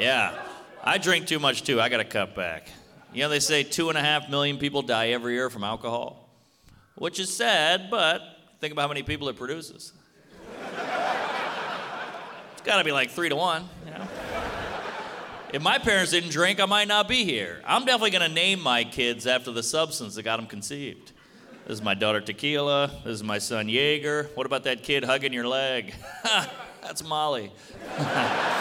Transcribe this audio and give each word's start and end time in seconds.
Yeah, 0.00 0.32
I 0.82 0.96
drink 0.96 1.26
too 1.26 1.38
much 1.38 1.62
too. 1.62 1.78
I 1.78 1.90
got 1.90 1.98
to 1.98 2.06
cut 2.06 2.34
back. 2.34 2.68
You 3.12 3.24
know, 3.24 3.28
they 3.28 3.38
say 3.38 3.62
two 3.62 3.90
and 3.90 3.98
a 3.98 4.00
half 4.00 4.30
million 4.30 4.56
people 4.56 4.80
die 4.80 5.08
every 5.08 5.34
year 5.34 5.50
from 5.50 5.62
alcohol, 5.62 6.30
which 6.94 7.20
is 7.20 7.36
sad, 7.36 7.90
but 7.90 8.22
think 8.60 8.72
about 8.72 8.82
how 8.82 8.88
many 8.88 9.02
people 9.02 9.28
it 9.28 9.36
produces. 9.36 9.92
it's 12.52 12.62
got 12.62 12.78
to 12.78 12.84
be 12.84 12.92
like 12.92 13.10
three 13.10 13.28
to 13.28 13.36
one. 13.36 13.68
You 13.84 13.90
know? 13.90 14.08
If 15.52 15.60
my 15.60 15.76
parents 15.76 16.12
didn't 16.12 16.30
drink, 16.30 16.60
I 16.60 16.64
might 16.64 16.88
not 16.88 17.06
be 17.06 17.26
here. 17.26 17.60
I'm 17.66 17.84
definitely 17.84 18.12
going 18.12 18.26
to 18.26 18.34
name 18.34 18.62
my 18.62 18.84
kids 18.84 19.26
after 19.26 19.52
the 19.52 19.62
substance 19.62 20.14
that 20.14 20.22
got 20.22 20.36
them 20.36 20.46
conceived. 20.46 21.12
This 21.66 21.74
is 21.74 21.82
my 21.82 21.92
daughter 21.92 22.22
Tequila. 22.22 22.90
This 23.04 23.16
is 23.16 23.22
my 23.22 23.36
son 23.36 23.68
Jaeger. 23.68 24.30
What 24.34 24.46
about 24.46 24.64
that 24.64 24.82
kid 24.82 25.04
hugging 25.04 25.34
your 25.34 25.46
leg? 25.46 25.92
That's 26.82 27.04
Molly. 27.04 27.52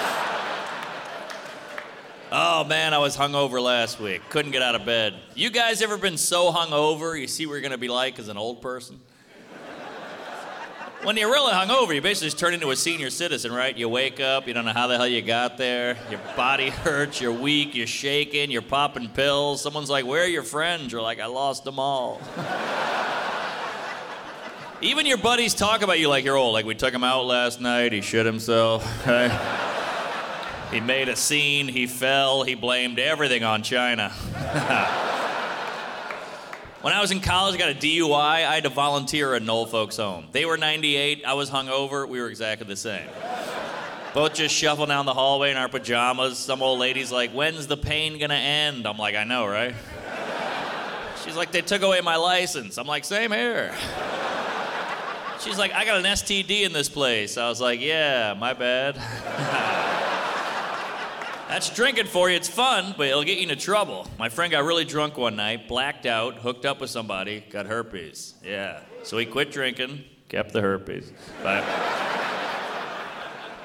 oh 2.32 2.64
man, 2.64 2.94
I 2.94 2.98
was 2.98 3.18
hungover 3.18 3.62
last 3.62 4.00
week. 4.00 4.22
Couldn't 4.30 4.52
get 4.52 4.62
out 4.62 4.76
of 4.76 4.86
bed. 4.86 5.16
You 5.36 5.50
guys 5.50 5.82
ever 5.82 5.98
been 5.98 6.18
so 6.18 6.52
hungover 6.52 7.20
you 7.20 7.28
see 7.28 7.46
what 7.46 7.54
you're 7.54 7.62
gonna 7.62 7.78
be 7.78 7.90
like 7.90 8.20
as 8.20 8.28
an 8.28 8.38
old 8.38 8.62
person? 8.62 9.00
When 11.02 11.16
you're 11.16 11.32
really 11.32 11.54
hungover, 11.54 11.96
you 11.96 12.02
basically 12.02 12.28
just 12.28 12.40
turn 12.40 12.54
into 12.54 12.72
a 12.72 12.76
senior 12.76 13.10
citizen, 13.10 13.54
right? 13.54 13.78
You 13.78 13.88
wake 13.88 14.20
up, 14.20 14.50
you 14.50 14.54
don't 14.54 14.66
know 14.66 14.74
how 14.74 14.88
the 14.88 14.98
hell 14.98 15.08
you 15.08 15.22
got 15.22 15.58
there. 15.58 15.96
Your 16.10 16.20
body 16.36 16.70
hurts, 16.70 17.22
you're 17.22 17.32
weak, 17.32 17.74
you're 17.74 17.88
shaking, 17.88 18.52
you're 18.52 18.62
popping 18.62 19.08
pills. 19.08 19.62
Someone's 19.62 19.90
like, 19.90 20.06
Where 20.06 20.24
are 20.24 20.28
your 20.28 20.44
friends? 20.44 20.92
You're 20.92 21.02
like, 21.02 21.22
I 21.22 21.28
lost 21.28 21.64
them 21.64 21.80
all. 21.80 22.20
Even 24.82 25.06
your 25.06 25.18
buddies 25.18 25.54
talk 25.54 25.84
about 25.84 26.00
you 26.00 26.10
like 26.10 26.26
you're 26.26 26.36
old. 26.36 26.54
Like 26.54 26.66
we 26.66 26.76
took 26.76 26.94
him 26.94 27.06
out 27.06 27.26
last 27.26 27.62
night, 27.62 27.94
he 27.94 28.02
shit 28.02 28.26
himself. 28.26 28.84
Right? 29.08 29.78
He 30.72 30.80
made 30.80 31.10
a 31.10 31.16
scene, 31.16 31.68
he 31.68 31.88
fell, 31.88 32.44
he 32.44 32.56
blamed 32.56 33.00
everything 33.00 33.44
on 33.44 33.64
China. 33.64 34.10
when 36.82 36.94
I 36.94 37.02
was 37.02 37.12
in 37.12 37.20
college, 37.22 37.56
I 37.56 37.58
got 37.58 37.70
a 37.70 37.76
DUI. 37.76 38.12
I 38.14 38.56
had 38.56 38.64
to 38.64 38.70
volunteer 38.70 39.34
at 39.34 39.42
an 39.42 39.50
old 39.50 39.72
folks' 39.72 39.98
home. 39.98 40.28
They 40.32 40.46
were 40.46 40.58
98, 40.58 41.26
I 41.26 41.34
was 41.34 41.50
hungover, 41.50 42.08
we 42.08 42.20
were 42.22 42.30
exactly 42.30 42.68
the 42.68 42.76
same. 42.76 43.10
Both 44.14 44.36
just 44.36 44.56
shuffling 44.56 44.90
down 44.90 45.06
the 45.06 45.14
hallway 45.14 45.52
in 45.52 45.58
our 45.58 45.70
pajamas. 45.70 46.38
Some 46.38 46.64
old 46.64 46.80
lady's 46.80 47.12
like, 47.12 47.32
When's 47.32 47.68
the 47.68 47.78
pain 47.78 48.18
gonna 48.18 48.34
end? 48.34 48.88
I'm 48.88 48.98
like, 48.98 49.16
I 49.16 49.24
know, 49.24 49.46
right? 49.46 49.76
She's 51.24 51.36
like, 51.36 51.52
They 51.52 51.62
took 51.62 51.84
away 51.84 52.02
my 52.02 52.16
license. 52.16 52.78
I'm 52.78 52.88
like, 52.88 53.06
Same 53.06 53.32
here. 53.32 53.72
She's 55.40 55.58
like, 55.58 55.72
I 55.74 55.86
got 55.86 56.00
an 56.00 56.04
STD 56.04 56.64
in 56.66 56.74
this 56.74 56.90
place. 56.90 57.38
I 57.38 57.48
was 57.48 57.62
like, 57.62 57.80
yeah, 57.80 58.36
my 58.38 58.54
bad. 58.54 58.96
That's 61.50 61.72
drinking 61.72 62.06
for 62.06 62.30
you. 62.30 62.36
It's 62.36 62.48
fun, 62.48 62.94
but 62.96 63.08
it'll 63.08 63.24
get 63.24 63.38
you 63.38 63.44
into 63.44 63.56
trouble. 63.56 64.06
My 64.20 64.30
friend 64.30 64.52
got 64.52 64.66
really 64.66 64.86
drunk 64.86 65.18
one 65.18 65.36
night, 65.36 65.68
blacked 65.68 66.06
out, 66.06 66.36
hooked 66.36 66.64
up 66.64 66.80
with 66.80 66.92
somebody, 66.92 67.44
got 67.50 67.66
herpes. 67.66 68.36
Yeah. 68.46 68.82
So 69.02 69.18
he 69.18 69.26
quit 69.26 69.52
drinking, 69.52 70.04
kept 70.30 70.54
the 70.54 70.62
herpes. 70.62 71.12
But, 71.42 71.66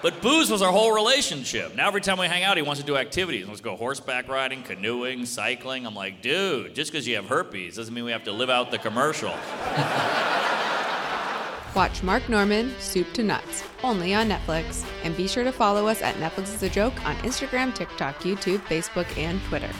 but 0.00 0.22
booze 0.22 0.50
was 0.50 0.62
our 0.62 0.72
whole 0.72 0.94
relationship. 0.94 1.76
Now 1.76 1.86
every 1.86 2.00
time 2.00 2.16
we 2.16 2.26
hang 2.26 2.42
out, 2.42 2.56
he 2.56 2.62
wants 2.62 2.80
to 2.80 2.86
do 2.86 2.96
activities. 2.96 3.46
Let's 3.46 3.60
go 3.60 3.76
horseback 3.76 4.28
riding, 4.28 4.62
canoeing, 4.62 5.26
cycling. 5.26 5.86
I'm 5.86 5.94
like, 5.94 6.22
dude, 6.22 6.74
just 6.74 6.90
because 6.90 7.06
you 7.06 7.16
have 7.16 7.26
herpes 7.26 7.76
doesn't 7.76 7.92
mean 7.92 8.04
we 8.04 8.12
have 8.12 8.24
to 8.24 8.32
live 8.32 8.48
out 8.48 8.70
the 8.70 8.78
commercial. 8.78 9.34
Watch 11.74 12.04
Mark 12.04 12.28
Normand, 12.28 12.72
Soup 12.78 13.12
to 13.14 13.24
Nuts, 13.24 13.64
only 13.82 14.14
on 14.14 14.28
Netflix. 14.28 14.88
And 15.02 15.16
be 15.16 15.26
sure 15.26 15.42
to 15.42 15.52
follow 15.52 15.88
us 15.88 16.02
at 16.02 16.14
Netflix 16.16 16.54
is 16.54 16.62
a 16.62 16.68
Joke 16.68 17.04
on 17.04 17.16
Instagram, 17.16 17.74
TikTok, 17.74 18.20
YouTube, 18.20 18.60
Facebook, 18.60 19.18
and 19.18 19.42
Twitter. 19.44 19.70